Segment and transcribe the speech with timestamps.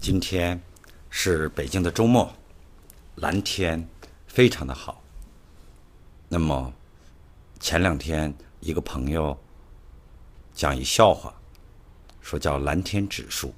[0.00, 0.58] 今天
[1.10, 2.32] 是北京的周末，
[3.16, 3.86] 蓝天
[4.26, 5.02] 非常的好。
[6.26, 6.72] 那么
[7.60, 9.38] 前两天一个朋友
[10.54, 11.34] 讲一笑话，
[12.22, 13.52] 说叫蓝天指数。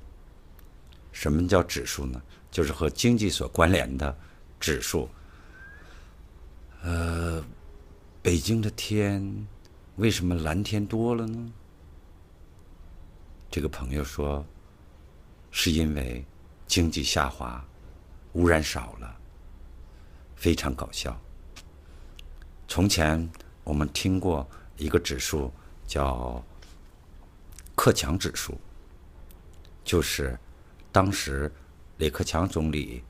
[1.13, 2.21] 什么叫指数呢？
[2.51, 4.19] 就是和经济所关联的
[4.59, 5.09] 指数。
[6.83, 7.41] 呃，
[8.21, 9.47] 北京的天
[9.95, 11.53] 为什么蓝天多了呢？
[13.49, 14.45] 这个朋友说，
[15.53, 16.25] 是因为
[16.73, 17.63] 经济下滑，
[18.33, 19.21] 污染少了，
[20.35, 21.15] 非常搞笑。
[22.67, 23.31] 从前
[23.63, 25.53] 我们听过一个指数
[25.87, 26.43] 叫
[27.77, 28.59] 克强指数，
[29.85, 30.35] 就是
[30.91, 31.53] 当时
[31.99, 33.05] 李克强总理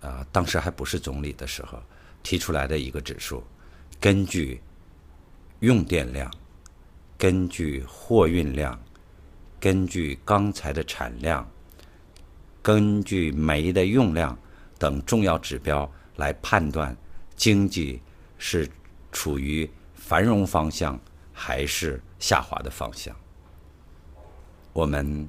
[0.00, 1.82] 啊，当时还不是总理的时候
[2.22, 3.42] 提出来的一个指数，
[4.00, 4.62] 根据
[5.58, 6.32] 用电量，
[7.18, 8.80] 根据货运量。
[9.58, 11.48] 根据钢材的产量、
[12.62, 14.38] 根据煤的用量
[14.78, 16.96] 等重要指标来判断
[17.34, 18.00] 经济
[18.38, 18.68] 是
[19.10, 20.98] 处于繁荣方向
[21.32, 23.14] 还是下滑的方向。
[24.72, 25.28] 我们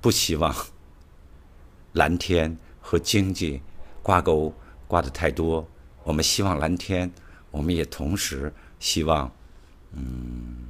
[0.00, 0.54] 不希望
[1.92, 3.60] 蓝天和经济
[4.02, 4.52] 挂钩
[4.88, 5.68] 挂的太多。
[6.02, 7.12] 我们希望蓝天，
[7.50, 9.30] 我们也同时希望，
[9.92, 10.68] 嗯。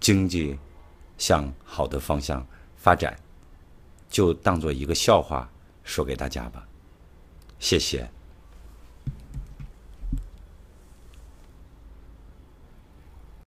[0.00, 0.58] 经济
[1.18, 2.46] 向好的方向
[2.80, 3.14] 发展，
[4.08, 5.46] 就当做一个笑话
[5.84, 6.66] 说给大家吧。
[7.58, 8.10] 谢谢。